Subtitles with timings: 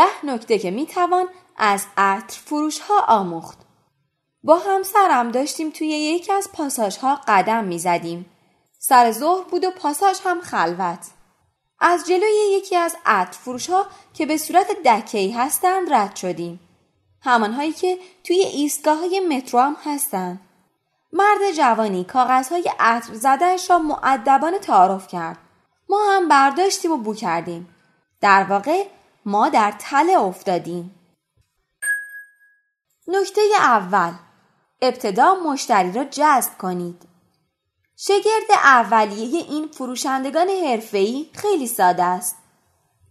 [0.00, 3.58] ده نکته که می‌توان از عطر فروش ها آموخت.
[4.42, 8.26] با همسرم داشتیم توی یکی از پاساژ ها قدم می‌زدیم.
[8.78, 11.06] سر ظهر بود و پاساژ هم خلوت.
[11.80, 16.60] از جلوی یکی از عطر فروش ها که به صورت دکهی هستند رد شدیم.
[17.22, 20.40] همانهایی که توی ایستگاه های مترو هم هستند.
[21.12, 25.38] مرد جوانی کاغذهای عطر زدهش را معدبانه تعارف کرد.
[25.88, 27.68] ما هم برداشتیم و بو کردیم.
[28.20, 28.86] در واقع
[29.24, 30.94] ما در تله افتادیم.
[33.08, 34.12] نکته اول
[34.82, 37.02] ابتدا مشتری را جذب کنید.
[37.96, 42.36] شگرد اولیه این فروشندگان حرفه‌ای خیلی ساده است.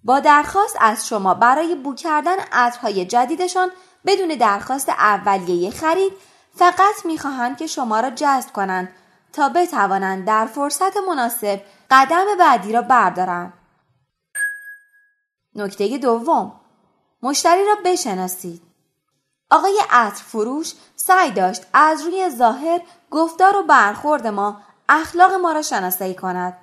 [0.03, 3.72] با درخواست از شما برای بو کردن عطرهای جدیدشان
[4.05, 6.14] بدون درخواست اولیه خرید
[6.55, 8.89] فقط می‌خواهند که شما را جذب کنند
[9.33, 11.61] تا بتوانند در فرصت مناسب
[11.92, 13.53] قدم بعدی را بردارند.
[15.55, 16.59] نکته دوم
[17.22, 18.61] مشتری را بشناسید.
[19.52, 25.61] آقای عطر فروش سعی داشت از روی ظاهر گفتار و برخورد ما اخلاق ما را
[25.61, 26.58] شناسایی کند.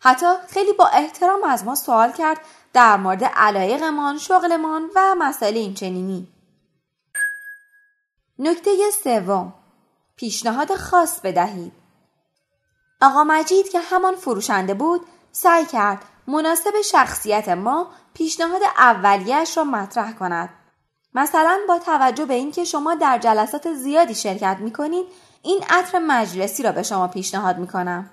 [0.00, 2.40] حتی خیلی با احترام از ما سوال کرد
[2.72, 6.28] در مورد علایقمان، شغلمان و مسائل اینچنینی.
[8.38, 8.70] نکته
[9.04, 9.54] سوم
[10.16, 11.72] پیشنهاد خاص بدهید.
[13.00, 20.12] آقا مجید که همان فروشنده بود سعی کرد مناسب شخصیت ما پیشنهاد اولیهش را مطرح
[20.12, 20.48] کند.
[21.14, 25.06] مثلا با توجه به اینکه شما در جلسات زیادی شرکت می کنید
[25.42, 28.10] این عطر مجلسی را به شما پیشنهاد می کنم.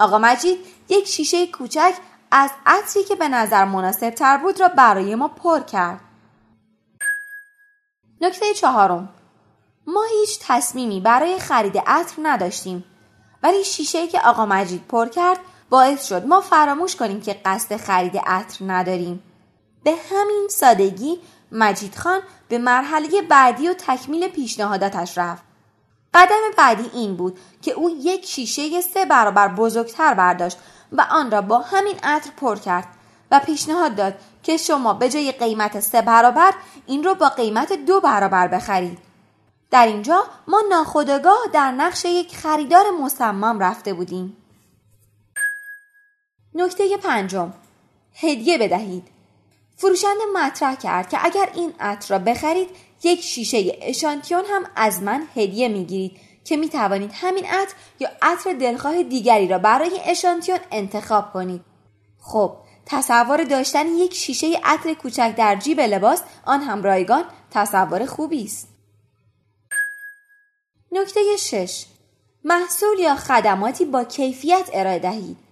[0.00, 1.94] آقا مجید یک شیشه کوچک
[2.30, 6.00] از عطری که به نظر مناسب تر بود را برای ما پر کرد.
[8.20, 9.08] نکته چهارم
[9.86, 12.84] ما هیچ تصمیمی برای خرید عطر نداشتیم
[13.42, 15.38] ولی شیشه که آقا مجید پر کرد
[15.74, 19.22] باعث شد ما فراموش کنیم که قصد خرید عطر نداریم.
[19.84, 21.18] به همین سادگی
[21.52, 25.42] مجید خان به مرحله بعدی و تکمیل پیشنهاداتش رفت.
[26.14, 30.58] قدم بعدی این بود که او یک شیشه سه برابر بزرگتر برداشت
[30.92, 32.88] و آن را با همین عطر پر کرد
[33.30, 36.54] و پیشنهاد داد که شما به جای قیمت سه برابر
[36.86, 38.98] این را با قیمت دو برابر بخرید.
[39.70, 44.36] در اینجا ما ناخودآگاه در نقش یک خریدار مصمم رفته بودیم.
[46.54, 47.52] نکته پنجم.
[48.14, 49.08] هدیه بدهید.
[49.76, 52.68] فروشنده مطرح کرد که اگر این عطر را بخرید
[53.02, 58.52] یک شیشه اشانتیون هم از من هدیه می‌گیرید که می توانید همین عطر یا عطر
[58.52, 61.60] دلخواه دیگری را برای اشانتیون انتخاب کنید.
[62.20, 62.56] خب
[62.86, 68.68] تصور داشتن یک شیشه عطر کوچک در جیب لباس آن هم رایگان تصور خوبی است.
[70.92, 71.86] نکته شش.
[72.44, 75.43] محصول یا خدماتی با کیفیت ارائه دهید.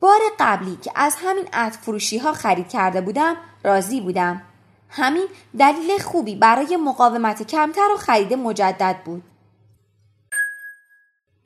[0.00, 4.42] بار قبلی که از همین عطر فروشی ها خرید کرده بودم راضی بودم.
[4.88, 5.26] همین
[5.58, 9.22] دلیل خوبی برای مقاومت کمتر و خرید مجدد بود.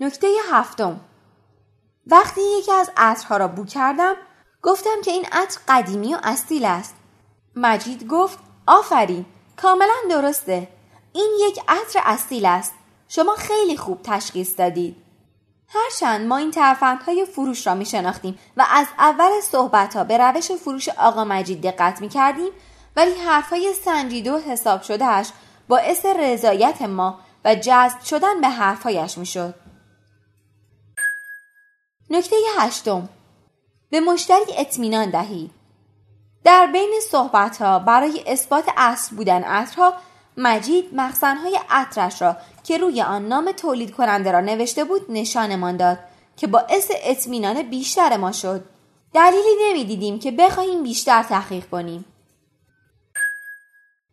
[0.01, 1.01] نکته هفتم
[2.07, 4.15] وقتی یکی از عطرها را بو کردم
[4.63, 6.97] گفتم که این عطر قدیمی و اصیل است.
[7.57, 9.27] مجید گفت آفرین
[9.57, 10.69] کاملا درسته.
[11.13, 12.75] این یک عطر اصیل است.
[13.09, 14.97] شما خیلی خوب تشخیص دادید.
[15.69, 20.53] هرچند ما این ترفندهای فروش را می شناختیم و از اول صحبت ها به روش
[20.53, 22.53] فروش آقا مجید دقت می کردیم
[22.97, 25.31] ولی حرفهای سنجیده و حساب شدهش
[25.69, 29.55] باعث رضایت ما و جذب شدن به حرفهایش می شد.
[32.11, 33.09] نکته هشتم
[33.91, 35.51] به مشتری اطمینان دهید.
[36.45, 39.95] در بین صحبت ها برای اثبات اصل بودن عطرها
[40.39, 45.99] مجید مخزنهای عطرش را که روی آن نام تولید کننده را نوشته بود نشانمان داد
[46.37, 48.65] که باعث اطمینان بیشتر ما شد.
[49.15, 52.05] دلیلی نمی‌دیدیم که بخواهیم بیشتر تحقیق کنیم.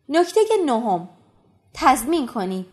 [0.08, 1.08] نکته نهم
[1.74, 2.66] تضمین کنید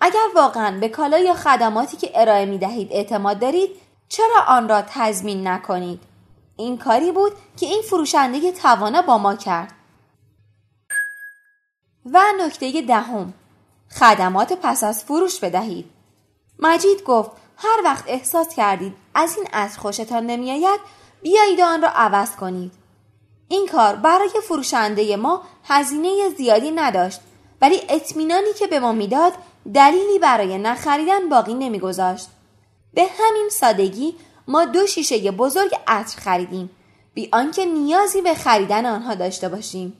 [0.00, 3.70] اگر واقعا به کالا یا خدماتی که ارائه می دهید اعتماد دارید
[4.08, 6.00] چرا آن را تضمین نکنید؟
[6.56, 9.72] این کاری بود که این فروشنده توانا با ما کرد.
[12.06, 13.34] و نکته دهم
[14.00, 15.90] خدمات پس از فروش بدهید.
[16.58, 20.80] مجید گفت هر وقت احساس کردید از این عطر خوشتان نمیآید
[21.22, 22.72] بیایید آن را عوض کنید.
[23.48, 27.20] این کار برای فروشنده ما هزینه زیادی نداشت
[27.60, 29.32] ولی اطمینانی که به ما می‌داد
[29.74, 32.28] دلیلی برای نخریدن باقی نمیگذاشت
[32.94, 34.14] به همین سادگی
[34.48, 36.70] ما دو شیشه بزرگ عطر خریدیم
[37.14, 39.99] بی آنکه نیازی به خریدن آنها داشته باشیم